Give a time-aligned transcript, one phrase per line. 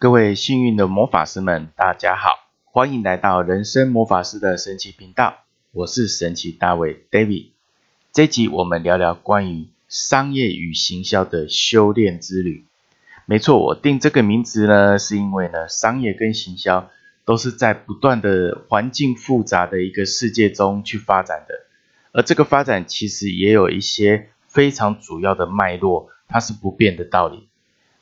[0.00, 7.50] 各位幸运的魔法师们，大家好，欢迎来到人生魔法师的神奇频道，我是神奇大卫 David。
[8.10, 12.64] 这集我们聊聊关于商业与行销的修炼之旅。
[13.26, 16.88] 没错，我定这个名字呢，是因为呢，商业跟行销
[17.26, 21.54] 都是在不断的环境复杂的一个世界中去发展的，
[22.12, 27.49] 而这个发展其实也有一些非常主要的脉络，它是不变的道理。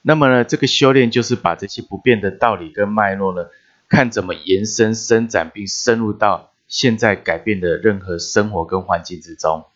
[0.08, 3.48] 那么呢，这个修炼就是把这些不变的道理跟脉络呢，
[3.90, 9.66] 看怎么延伸、伸展，并深入到现在改变的任何生活跟环境之中。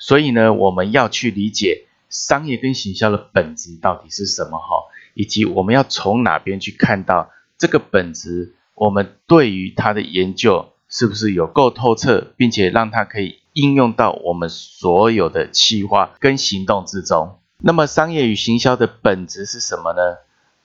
[0.00, 17.36] 所以呢，我们要去理解商业跟行销的本质到底是什么哈，以及我们要从哪边去看到这个本质，我们对于它的研究是不是有够透彻，并且让它可以应用到我们所有的企划跟行动之中。
[17.62, 20.18] 那么，商业与行销的本质是什么呢？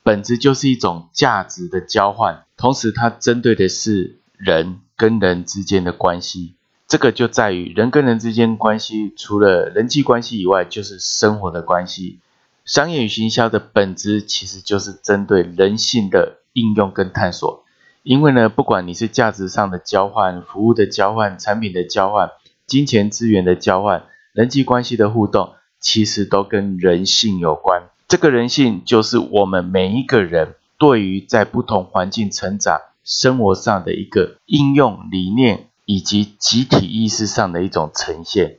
[0.04, 6.54] 本质就是一种价值的交换，同时它针对的是人跟人之间的关系。
[6.88, 12.20] 这个就在于人跟人之间关系，除了人际关系以外，就是生活的关系。
[12.64, 17.64] 商业与行销的本质其实就是针对人性的应用跟探索。
[18.04, 22.30] 因为呢，不管你是价值上的交换、服务的交换、产品的交换、
[22.68, 25.56] 金钱资源的交换、人际关系的互动。
[25.86, 38.58] 其实都跟人性有关，这个人性就是我们每一个人对于在不同环境成长、生活上的一个应用理念，以及集体意识上的一种呈现。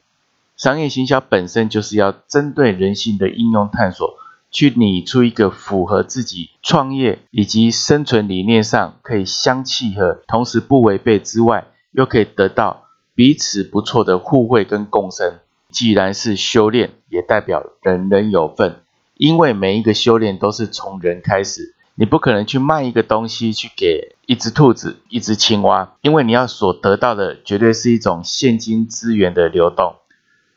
[0.57, 4.15] 商业行销本身就是要针对人性的应用探索，
[4.53, 12.85] 去拟出一个符合自己创业以及生存理念上可以相契合，同时不违背之外，又可以得到
[13.17, 15.41] 彼此不错的互惠跟共生。
[15.77, 18.77] 既然是修炼，也代表人人有份，
[19.19, 21.75] 因为每一个修炼都是从人开始。
[21.97, 29.97] 你不可能去卖一个东西去给一只兔子、一只青蛙，因为你要所得到的绝对是一种现金资源的流动。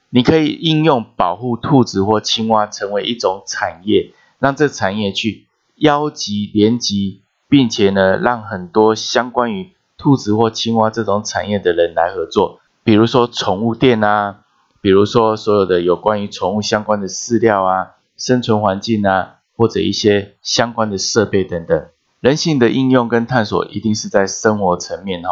[0.10, 14.46] 你可以应用保护兔子或青蛙成为一种产业，让这产业去邀集、联集，并且呢，让很多相关于兔子或青蛙这种产业的人来合作，比如说宠物店啊。
[14.82, 21.88] 比如说，所有的有关于宠物相关的饲料啊、生存环境啊，或者一些相关的设备等等，
[22.22, 25.30] 人性的应用跟探索一定是在生活层面哈。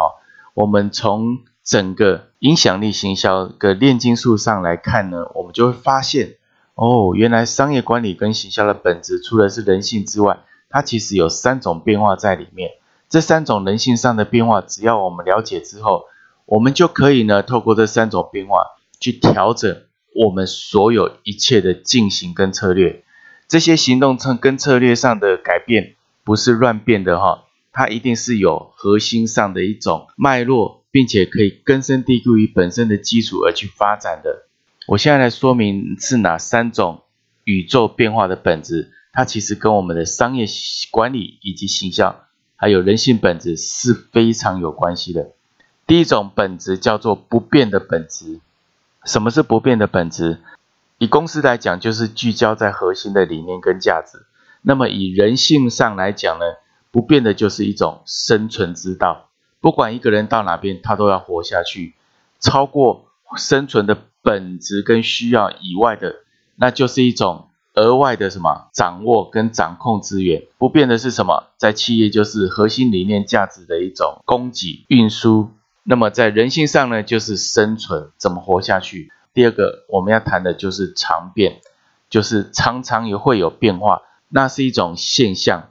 [0.52, 6.36] 我们从整个影响力行销的炼金术上来看呢，我们就会发现，
[6.74, 12.72] 哦，原来商业管理跟行销的本质，除了是人性之外，它其实有三种变化在里面。
[13.08, 16.04] 这三种人性上的变化，只要我们了解之后，
[16.44, 18.62] 我们就可以呢，透过这三种变化。
[19.00, 19.82] 去调整
[20.14, 23.04] 我们所有一切的进行跟策略，
[23.46, 25.94] 这些行动策跟策略上的改变
[26.24, 34.46] 不是乱变的哈，它一定是有核心上的一种脉络，并且可以根深蒂固于本身的基础而去发展的。
[34.88, 37.02] 我现在来说明是哪三种
[37.44, 40.46] 宇宙变化的本质，它其实跟我们的商业
[40.90, 42.24] 管理以及形象，
[42.56, 45.32] 还有人性本质是非常有关系的。
[45.86, 48.40] 第一种本质叫做不变的本质。
[49.08, 50.42] 什么是不变的本质？
[50.98, 54.26] 以公司来讲，就是聚焦在核心的理念跟价值。
[54.60, 56.44] 那么以人性上来讲呢，
[56.90, 59.30] 不变的就是一种生存之道。
[59.60, 61.94] 不管一个人到哪边，他都要活下去。
[62.38, 63.06] 超过
[63.38, 66.16] 生存的本质跟需要以外的，
[66.56, 70.42] 那就是一种额外的什么掌握跟掌控资源。
[70.58, 71.46] 不变的是什么？
[71.56, 75.48] 在企业就是核心理念价值的一种供给运输。
[75.90, 79.10] 那么在人性上呢，就是生存，怎么活下去。
[79.32, 81.62] 第二个我们要谈的就是常变，
[82.10, 85.70] 就是常常也会有变化，那是一种现象。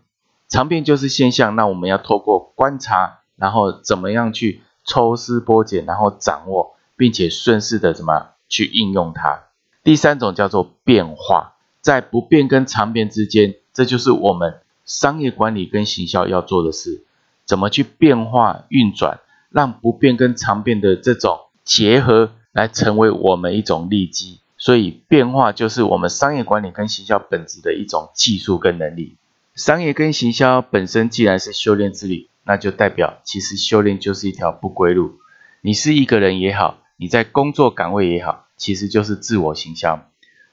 [0.49, 9.43] 常变就是现象，那我们要透过观察，然后怎么样去抽丝剥茧，然后掌握，并且顺势的怎么去应用它。
[9.83, 17.03] 第三种叫做变化，在不变跟常变之间，这就是我们商业管理跟行销要做的事，
[17.45, 19.19] 怎么去变化运转。
[19.49, 24.39] 让不变跟常变的这种结合，来成为我们一种利基。
[24.57, 29.15] 所以变化就是我们商业管理跟行销本质的一种技术跟能力。
[29.55, 35.19] 商业跟行销本身既然是修炼之旅，那就代表其实修炼就是一条不归路。
[35.61, 40.09] 你是一个人也好，你在工作岗位也好，其实就是自我行销。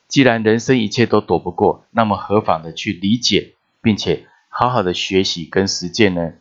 [0.06, 6.32] 既然人生一切都躲不过，那么何妨的去理解，并且好好的学习跟实践呢？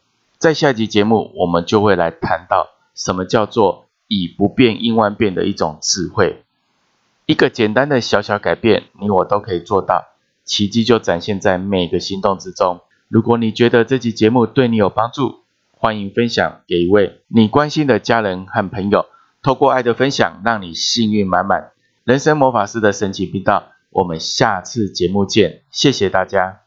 [0.44, 6.44] 在下集节目，我们就会来谈到什么叫做以不变应万变的一种智慧。
[7.26, 10.04] 一个简单的小小改变，你我都可以做到，
[10.44, 12.82] 奇迹就展现在每个行动之中。
[13.08, 15.46] 如果你觉得这期节目对你有帮助，
[15.78, 19.06] 欢迎分享给一位你关心的家人和朋友。
[19.42, 21.72] 透过爱的分享，让你幸运满满。
[22.04, 26.63] 人生魔法师的神奇频道，我们下次节目见，谢谢大家。